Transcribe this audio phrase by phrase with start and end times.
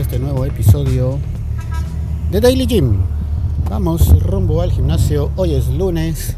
[0.00, 1.18] Este nuevo episodio
[2.30, 3.00] de Daily Gym.
[3.68, 6.36] Vamos rumbo al gimnasio, hoy es lunes,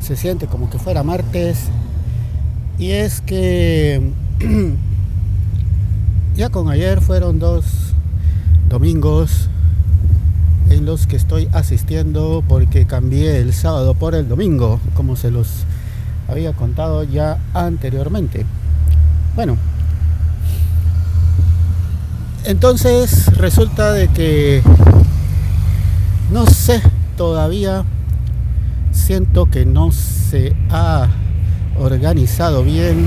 [0.00, 1.68] se siente como que fuera martes
[2.76, 4.10] y es que
[6.36, 7.64] ya con ayer fueron dos
[8.68, 9.48] domingos
[10.68, 15.48] en los que estoy asistiendo porque cambié el sábado por el domingo, como se los
[16.26, 18.44] había contado ya anteriormente.
[19.36, 19.56] Bueno,
[22.48, 24.62] entonces resulta de que
[26.32, 26.80] no sé
[27.14, 27.84] todavía
[28.90, 31.08] siento que no se ha
[31.78, 33.06] organizado bien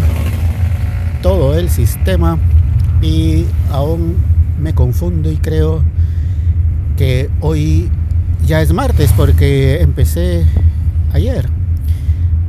[1.23, 2.37] todo el sistema
[3.01, 4.15] y aún
[4.59, 5.83] me confundo y creo
[6.95, 7.89] que hoy
[8.45, 10.45] ya es martes porque empecé
[11.13, 11.49] ayer.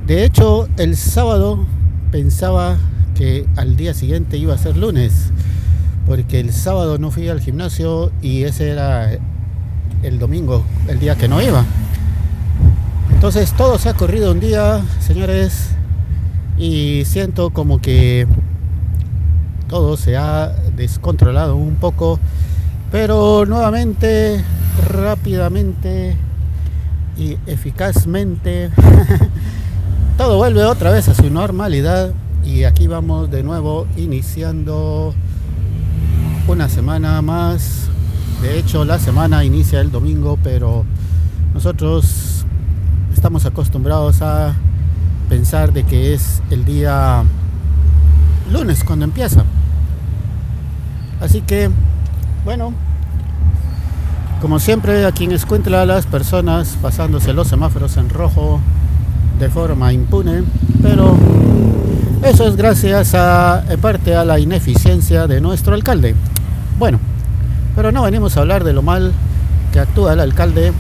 [0.07, 1.65] De hecho, el sábado
[2.11, 2.77] pensaba
[3.15, 5.33] que al día siguiente iba a ser lunes,
[6.07, 9.11] porque el sábado no fui al gimnasio y ese era
[10.03, 11.65] el domingo, el día que no iba.
[13.13, 15.71] Entonces todo se ha corrido un día, señores,
[16.59, 18.27] y siento como que
[19.69, 22.19] todo se ha descontrolado un poco,
[22.91, 24.43] pero nuevamente,
[24.89, 26.17] rápidamente
[27.17, 28.71] y eficazmente,
[30.19, 32.13] todo vuelve otra vez a su normalidad
[32.45, 35.15] y aquí vamos de nuevo iniciando
[36.49, 37.89] una semana más.
[38.41, 40.85] De hecho, la semana inicia el domingo, pero
[41.55, 42.45] nosotros
[43.15, 44.55] estamos acostumbrados a
[45.29, 47.23] pensar de que es el día
[48.51, 49.45] lunes cuando empieza.
[51.21, 51.71] Así que,
[52.45, 52.73] bueno,
[54.41, 58.61] como siempre, aquí en Escuintla las personas pasándose los semáforos en rojo
[59.39, 60.43] de forma impune,
[60.83, 61.17] pero
[62.25, 66.17] eso es gracias a, en parte a la ineficiencia de nuestro alcalde.
[66.83, 66.99] Bueno,
[67.77, 69.13] pero no venimos a hablar de lo mal
[69.73, 70.73] que actúa el alcalde,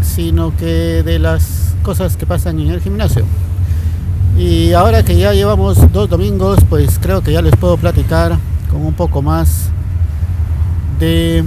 [0.00, 3.26] sino que de las cosas que pasan en el gimnasio.
[4.38, 8.38] Y ahora que ya llevamos dos domingos, pues creo que ya les puedo platicar
[8.70, 9.68] con un poco más
[10.98, 11.44] de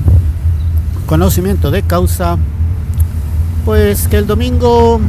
[1.07, 2.37] conocimiento de causa.
[3.65, 5.01] Pues que el domingo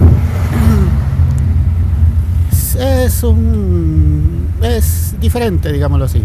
[2.78, 6.25] es un es diferente, digámoslo así.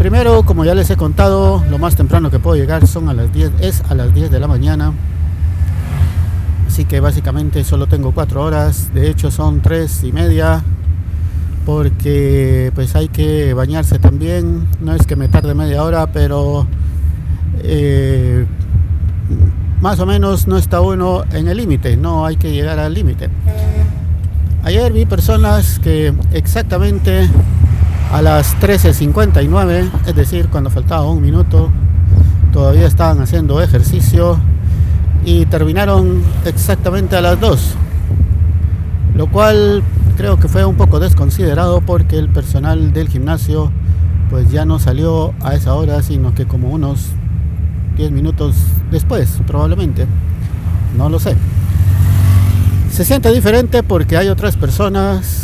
[0.00, 3.30] Primero, como ya les he contado, lo más temprano que puedo llegar son a las
[3.34, 4.94] 10, es a las 10 de la mañana.
[6.66, 10.64] Así que básicamente solo tengo 4 horas, de hecho son 3 y media,
[11.66, 14.66] porque pues hay que bañarse también.
[14.80, 16.66] No es que me tarde media hora, pero
[17.62, 18.46] eh,
[19.82, 23.28] más o menos no está uno en el límite, no hay que llegar al límite.
[24.62, 27.28] Ayer vi personas que exactamente
[28.12, 31.70] a las 13.59, es decir, cuando faltaba un minuto,
[32.52, 34.38] todavía estaban haciendo ejercicio
[35.24, 37.74] y terminaron exactamente a las 2.
[39.14, 39.82] Lo cual
[40.16, 43.70] creo que fue un poco desconsiderado porque el personal del gimnasio
[44.28, 47.08] pues ya no salió a esa hora, sino que como unos
[47.96, 48.56] 10 minutos
[48.90, 50.06] después, probablemente.
[50.96, 51.36] No lo sé.
[52.90, 55.39] Se siente diferente porque hay otras personas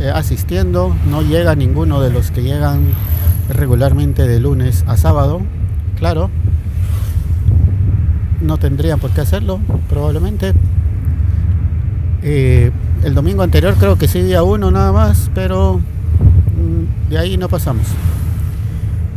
[0.00, 0.96] eh, asistiendo.
[1.08, 2.86] No llega ninguno de los que llegan
[3.48, 5.42] regularmente de lunes a sábado.
[5.98, 6.30] Claro,
[8.40, 10.54] no tendrían por qué hacerlo, probablemente.
[12.22, 12.70] Eh,
[13.04, 17.48] el domingo anterior creo que sí día uno nada más, pero mm, de ahí no
[17.48, 17.86] pasamos.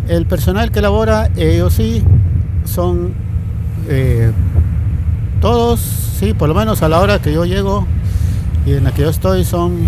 [0.07, 2.03] El personal que labora, ellos sí,
[2.65, 3.13] son
[3.87, 4.31] eh,
[5.39, 7.85] todos, sí, por lo menos a la hora que yo llego
[8.65, 9.87] y en la que yo estoy son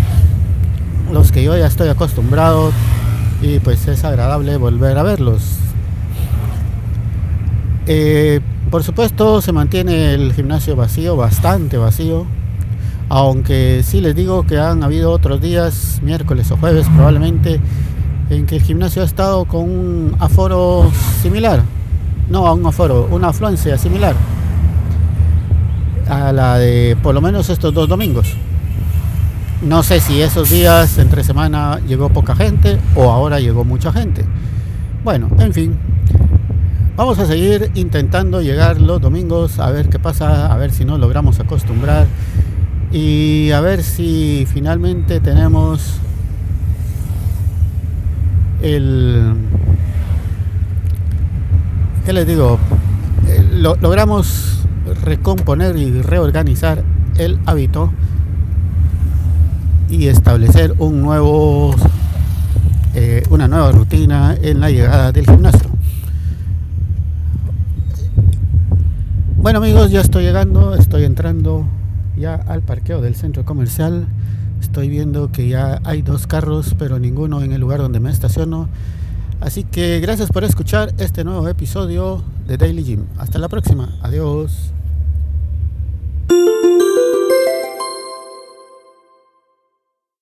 [1.12, 2.72] los que yo ya estoy acostumbrado
[3.42, 5.42] y pues es agradable volver a verlos.
[7.86, 8.40] Eh,
[8.70, 12.26] por supuesto se mantiene el gimnasio vacío, bastante vacío,
[13.08, 17.60] aunque sí les digo que han habido otros días, miércoles o jueves probablemente,
[18.30, 20.90] en que el gimnasio ha estado con un aforo
[21.22, 21.62] similar,
[22.28, 24.16] no a un aforo, una afluencia similar
[26.08, 28.34] a la de por lo menos estos dos domingos.
[29.62, 34.24] No sé si esos días entre semana llegó poca gente o ahora llegó mucha gente.
[35.02, 35.76] Bueno, en fin.
[36.94, 41.00] Vamos a seguir intentando llegar los domingos a ver qué pasa, a ver si nos
[41.00, 42.06] logramos acostumbrar
[42.92, 46.00] y a ver si finalmente tenemos
[48.62, 49.34] el...
[52.04, 52.58] ¿Qué les digo?
[53.26, 53.42] Eh,
[53.80, 54.60] logramos
[55.02, 56.84] recomponer y reorganizar
[57.16, 57.90] el hábito
[59.88, 61.74] y establecer un nuevo
[62.94, 65.68] eh, una nueva rutina en la llegada del gimnasio.
[69.36, 71.66] Bueno amigos, ya estoy llegando, estoy entrando
[72.16, 74.06] ya al parqueo del centro comercial.
[74.60, 78.68] Estoy viendo que ya hay dos carros, pero ninguno en el lugar donde me estaciono.
[79.40, 83.04] Así que gracias por escuchar este nuevo episodio de Daily Gym.
[83.18, 83.94] Hasta la próxima.
[84.00, 84.72] Adiós.